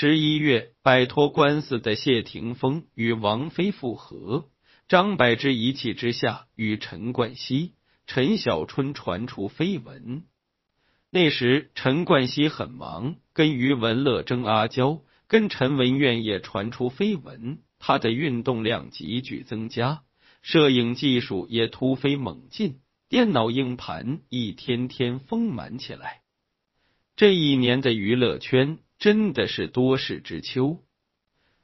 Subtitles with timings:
[0.00, 4.48] 十一月，摆脱官司的谢霆锋与王菲复合，
[4.86, 7.72] 张柏芝一气之下与陈冠希、
[8.06, 10.22] 陈小春传出绯闻。
[11.10, 20.02] 那时陈冠希很忙，跟余文乐争阿娇，跟陈文苑也传出绯闻，他的运动量急剧增加，
[20.42, 22.78] 摄影技术也突飞猛进，
[23.08, 26.20] 电脑硬盘一天天丰满起来。
[27.16, 28.78] 这一年的娱乐圈。
[28.98, 30.78] 真的是多事之秋。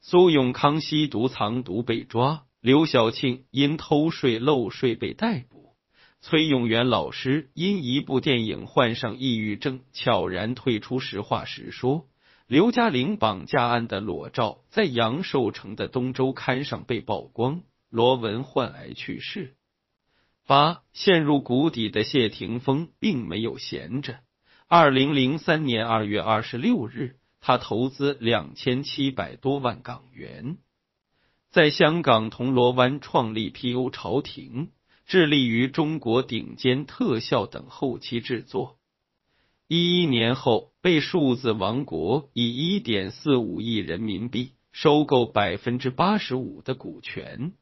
[0.00, 5.74] 苏永康吸毒藏毒被抓，刘晓庆因偷税漏税被逮捕，
[6.20, 11.00] 崔永元老师因一部电影患上抑郁症，悄然退出。
[11.00, 12.06] 实话实说，
[12.46, 19.56] 刘嘉玲绑架案的裸照在杨寿成的东周刊上被曝光，罗文患癌去世。
[20.46, 24.20] 八陷入谷底的谢霆锋并没有闲着。
[24.68, 30.58] 二零零三年二月二十六日，他投资两千七百多万港元，
[31.52, 33.90] 在香港铜锣湾创立 P.O.
[33.90, 34.72] 朝廷，
[35.06, 38.76] 致力于中国顶尖特效等后期制作。
[39.68, 47.52] 一一年后，被数字王国以一点四五亿人民币收购百分之八十五的股权。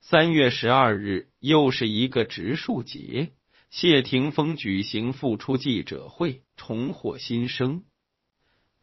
[0.00, 3.30] 三月十二日，又是一个植树节。
[3.70, 7.84] 谢霆锋举行复出记者会，重获新生。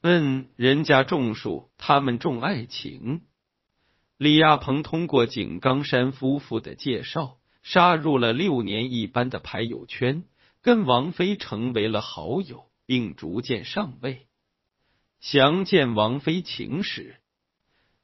[0.01, 3.21] 嗯，人家种树，他们种爱情。
[4.17, 10.23] 李亚鹏通过井冈山夫妇的介绍，杀入了六年一班的牌友圈，
[10.61, 14.27] 跟王菲成为了好友，并逐渐上位。
[15.19, 17.15] 详见王菲情史。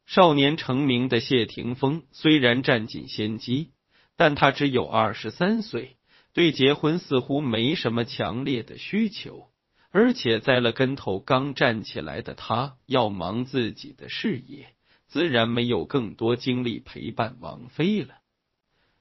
[0.08, 3.72] 少年成名的谢霆锋虽然占尽先机，
[4.18, 5.96] 但他只有二十三岁。
[6.34, 9.50] 对结婚似乎没什么强烈的需求，
[9.90, 14.74] 而且栽了跟头刚站起来的他要忙自己的事业，
[15.08, 18.16] 自然没有更多精力陪伴王菲了。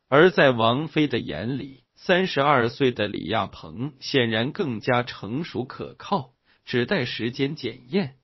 [0.09, 6.33] 而在王菲的眼里，三十二岁的李亚鹏显然更加成熟可靠，
[6.65, 8.17] 只待时间检验。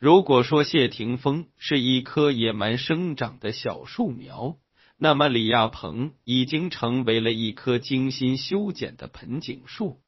[0.00, 4.56] 如果说谢霆锋是一棵野蛮生长的小树苗。
[5.00, 10.00] 那么，李亚鹏已经成为了一棵精心修剪的盆景树。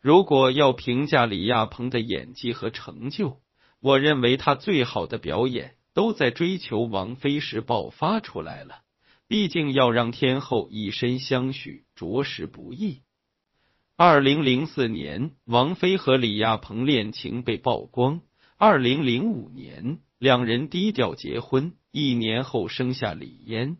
[0.00, 3.40] 如果要评价李亚鹏的演技和成就，
[3.78, 8.82] 我认为他最好的表演都在追求王菲时爆发出来了。
[9.28, 13.02] 毕竟要让天后以身相许，着实不易。
[13.94, 18.22] 二零零四年，王菲和李亚鹏恋情被曝光。
[18.56, 23.76] 二零零五年，两人低调结婚，一年后生下李嫣。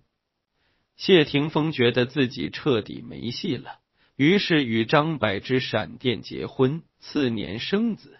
[1.00, 3.78] 谢霆锋觉得自己彻底没戏了，
[4.16, 8.18] 于是与张柏芝闪电结婚，次年生子。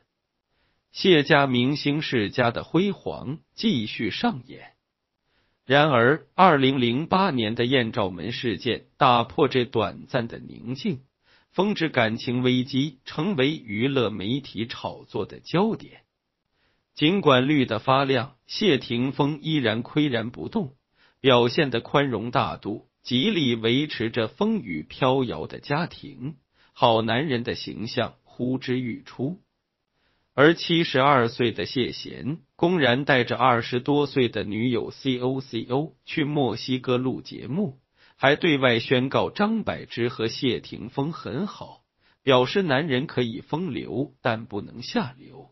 [0.90, 4.72] 谢家明星世家的辉煌继续上演。
[5.66, 11.02] 然而，二零零八年的艳照门事件打破这短暂的宁静，
[11.50, 16.00] 峰值感情危机成为娱乐媒体炒作的焦点。
[16.94, 20.74] 尽管绿的发亮，谢霆锋依然岿然不动。
[21.20, 26.36] 表现的宽容大度，极力维持着风雨飘摇的家庭，
[26.72, 29.38] 好男人的形象呼之欲出。
[30.32, 37.78] 而七十二岁的谢贤公然带着二十多岁的女友 C O C O 去墨西哥录节目，
[38.16, 41.82] 还对外宣告张柏芝和谢霆锋很好，
[42.22, 45.50] 表示男人可以风流，但不能下流。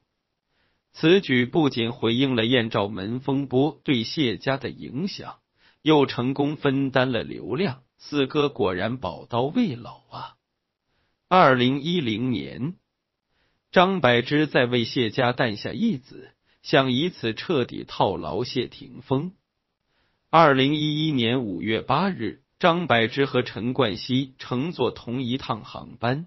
[0.93, 5.37] 此举不仅回应了艳照门风波对谢家的影响。
[5.89, 10.37] 又成功分担了流量，四哥果然宝刀未老啊！
[11.29, 12.75] 二零一零年，
[13.73, 19.33] 张柏芝在为谢家诞下一子，想以此彻底套牢谢霆锋。
[20.29, 26.27] 二零一一年五月八日，张柏芝和陈冠希乘坐同一趟航班，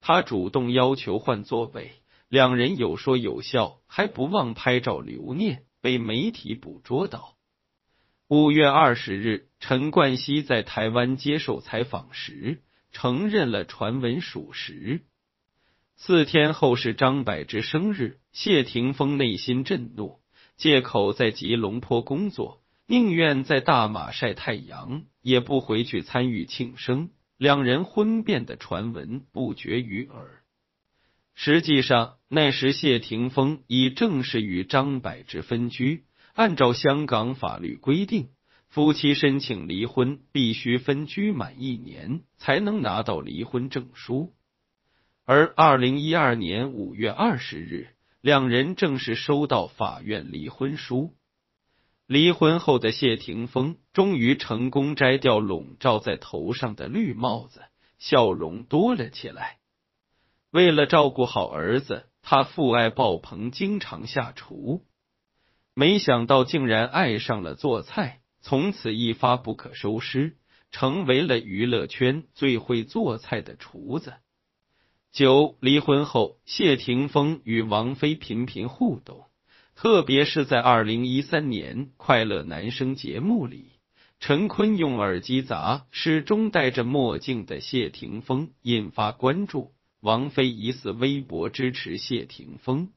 [0.00, 1.92] 他主动要求换座位，
[2.30, 7.36] 两人有说有笑，还不忘拍照留念，被媒体捕捉到。
[8.34, 15.02] 五月二十日，陈冠希在台湾接受采访时承认了传闻属实。
[15.96, 20.18] 四天后是张柏芝生日，谢霆锋内心震怒，
[20.56, 27.10] 借口在吉隆坡工作，宁愿在大马晒太阳，也不回去参与庆生。
[27.36, 30.42] 两人婚变的传闻不绝于耳。
[31.34, 36.04] 实际上，那时谢霆锋已正式与张柏芝分居。
[36.34, 38.30] 按照香港法律规定，
[38.68, 44.32] 夫妻申请离婚必须分居满一年才能拿到离婚证书。
[45.24, 47.88] 而二零一二年五月二十日，
[48.20, 51.14] 两人正式收到法院离婚书。
[52.06, 57.62] 离婚后的谢霆锋终于成功摘掉笼罩在头上的绿帽子，
[57.98, 59.58] 笑容多了起来。
[60.50, 64.84] 为了照顾好儿子，他父爱爆棚，经常下厨。
[65.74, 70.36] 没想到竟然爱上了做菜，从此一发不可收拾，
[70.70, 74.14] 成为了娱乐圈最会做菜的厨子。
[75.12, 79.24] 九离婚后，谢霆锋与王菲频频互动。
[79.74, 83.72] 特别是在二零一三年《快乐男声》节目里，
[84.20, 89.72] 陈坤用耳机砸始终戴着墨镜的谢霆锋，引发关注。
[90.00, 92.90] 王菲疑似微博支持谢霆锋，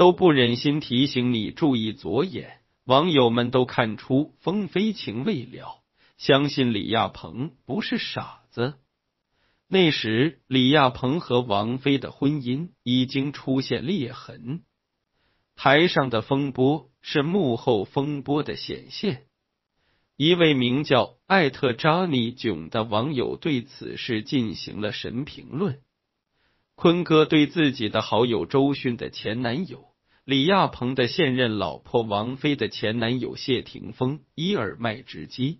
[0.00, 2.62] 都不忍心提醒你注意左眼。
[2.84, 5.82] 网友们都看出风飞情未了，
[6.16, 8.76] 相信李亚鹏不是傻子。
[9.68, 14.62] 那时，李亚鹏和王菲的婚姻已经出现裂痕。
[15.54, 19.26] 台上的风波是幕后风波的显现。
[20.16, 25.82] 一位名叫艾特扎尼囧的网友对此事进行了神评论：
[26.74, 29.89] 坤哥对自己的好友周迅的前男友
[30.30, 35.58] 李亚鹏的现任老婆王菲的前男友谢霆锋一耳麦直击，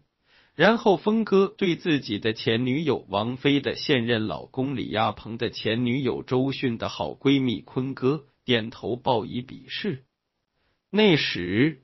[0.54, 8.26] 然后峰哥对自己的前女友王菲的现任老公李亚鹏的前女友周迅的好闺蜜坤哥。
[8.44, 10.04] 点头报以鄙视。
[10.88, 11.82] 那时，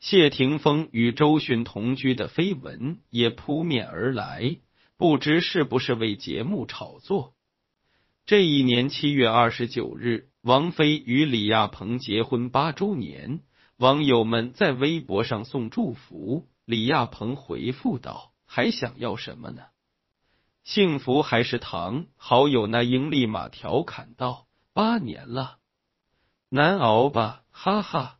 [0.00, 4.56] 谢霆锋与周迅同居的绯闻也扑面而来，
[4.96, 7.34] 不知是不是为节目炒作。
[8.26, 13.40] 这一年七月二十九日，王菲与李亚鹏结婚八周年，
[13.78, 16.46] 网友们在微博上送祝福。
[16.66, 19.62] 李亚鹏回复道：“还想要什么呢？
[20.62, 24.44] 幸福还是糖？”好友那英立马调侃道
[24.74, 25.56] ：“八年了。”
[26.52, 28.18] 难熬吧，哈哈！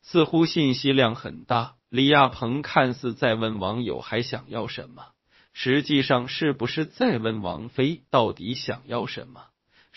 [0.00, 1.74] 似乎信息量很大。
[1.90, 5.08] 李亚鹏看似在问网友还想要什么，
[5.52, 9.48] 实际上是不是在问王菲到底想要什么？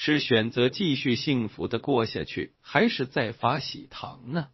[0.01, 4.47] 是选择继续幸福的过下去，还是再发喜糖呢？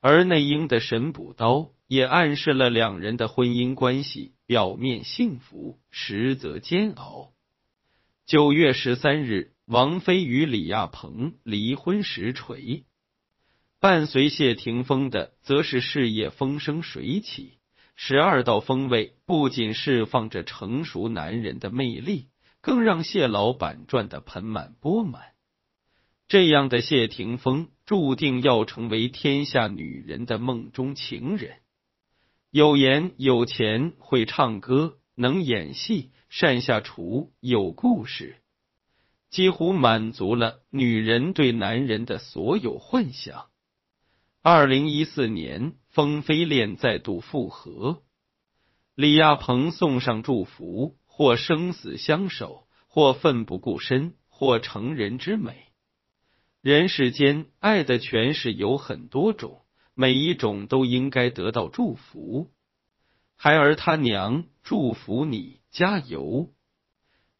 [0.00, 7.32] 而内英的神补刀也暗示了两人的婚姻关系表面幸福，实则煎熬。
[8.26, 9.52] 九月十三日。
[9.66, 12.86] 王菲与李亚鹏离婚实锤，
[13.80, 17.58] 伴随谢霆锋的则是事业风生水起。
[17.94, 22.28] 十二道锋味不仅释放着成熟男人的魅力，
[22.68, 25.22] 更让谢老板赚得盆满钵满。
[26.26, 31.60] 这样的谢霆锋注定要成为天下女人的梦中情人。
[32.50, 38.36] 有颜有钱，会唱歌，能演戏，善下厨，有故事。
[39.30, 43.46] 几乎满足了女人对男人的所有幻想。
[44.42, 48.02] 二零一四年，风飞恋再度复合，
[48.94, 55.66] 李亚鹏送上祝福，或生死相守，或奋不顾身，或成人之美。
[56.60, 59.62] 人世间爱的诠释有很多种，
[59.94, 62.52] 每一种都应该得到祝福。
[63.34, 66.52] 孩儿他娘祝福你，加油。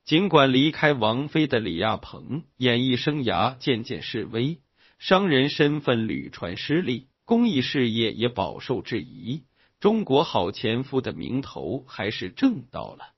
[0.04, 4.58] 尽管离开王菲的李亚鹏，演艺生涯渐渐式微，
[4.98, 9.44] 商人身份屡传失利，公益事业也饱受质疑，
[9.78, 13.14] 中国好前夫的名头还是挣到了。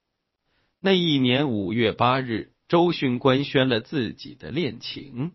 [0.83, 5.33] 那一年五月八日，周迅官宣了自己的恋情。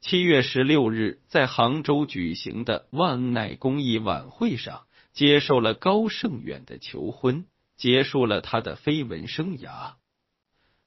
[0.00, 7.44] 七月十六日，在杭州举行的万奈公益晚会上，接受了高胜远的求婚，
[7.76, 9.92] 结束了他的绯闻生涯。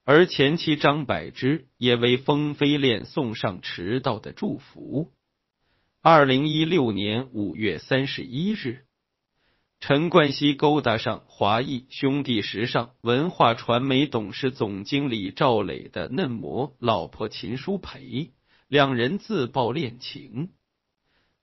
[0.04, 5.10] 而前妻张柏芝也为风飞恋送上迟到的祝福。
[6.02, 8.84] 二零一六年五月三十一日，
[9.86, 18.32] 陈冠希勾搭上华谊兄弟时尚文化传媒董事总经理赵磊的嫩模老婆秦舒培，
[18.70, 20.52] 两人自曝恋情。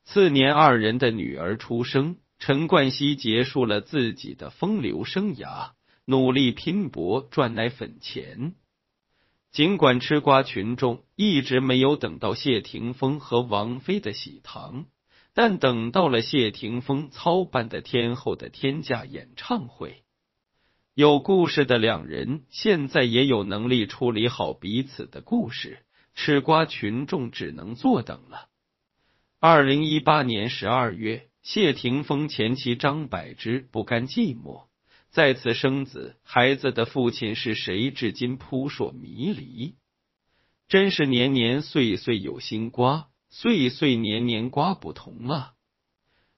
[0.05, 5.73] 次年，二人的女儿出生，陈冠希结束了自己的风流生涯。
[6.07, 8.55] 努力拼搏赚奶粉钱，
[9.53, 14.87] 尽管吃瓜群众一直没有等到谢霆锋和王菲的喜糖，
[15.33, 20.03] 但等到了谢霆锋操办的天后的天价演唱会。
[20.95, 25.79] 有故事的两人现在也有能力处理好彼此的故事，
[26.15, 28.49] 吃瓜群众只能坐等了。
[29.39, 34.67] 二零一八年十二月，谢霆锋前妻张柏芝不甘寂寞。
[35.11, 37.91] 再次生子，孩子的父亲是谁？
[37.91, 39.75] 至今扑朔迷离。
[40.69, 45.55] 真是年年岁岁有新瓜，岁岁年年瓜不同啊！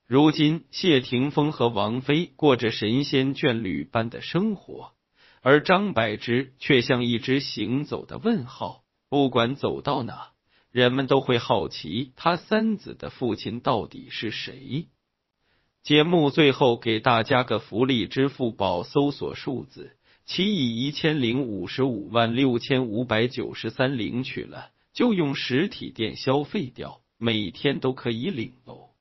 [0.06, 4.92] 如今谢霆锋和王菲过着神仙眷侣般的生活，
[5.40, 10.32] 而张柏芝却像一只行走的问号，不管走到哪，
[10.70, 14.88] 人们都会好奇他三子的父亲到底是谁。
[15.82, 19.96] 节目最后给大家个福利：支付宝搜索数字
[20.26, 28.91] 其以一千零五十五万六千五百九十三领取了，就用实体店消费掉，每天都可以领哦。